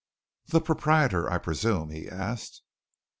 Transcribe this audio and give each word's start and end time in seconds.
"The 0.47 0.61
proprietor, 0.61 1.31
I 1.31 1.37
presume?" 1.37 1.91
he 1.91 2.09
asked. 2.09 2.63